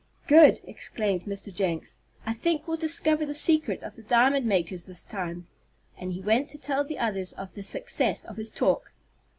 "Good!" 0.25 0.61
exclaimed 0.63 1.25
Mr. 1.25 1.53
Jenks. 1.53 1.99
"I 2.25 2.33
think 2.33 2.67
we'll 2.67 2.75
discover 2.75 3.23
the 3.23 3.35
secret 3.35 3.83
of 3.83 3.95
the 3.95 4.01
diamond 4.01 4.47
makers 4.47 4.87
this 4.87 5.05
time," 5.05 5.45
and 5.95 6.11
he 6.11 6.21
went 6.21 6.49
to 6.49 6.57
tell 6.57 6.83
the 6.83 6.97
others 6.97 7.33
of 7.33 7.53
the 7.53 7.61
success 7.61 8.25
of 8.25 8.37
his 8.37 8.49
talk. 8.49 8.93